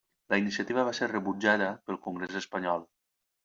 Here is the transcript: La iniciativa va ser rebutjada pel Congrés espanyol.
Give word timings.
La 0.33 0.37
iniciativa 0.43 0.85
va 0.87 0.93
ser 1.01 1.11
rebutjada 1.11 1.69
pel 1.85 2.03
Congrés 2.09 2.41
espanyol. 2.43 2.87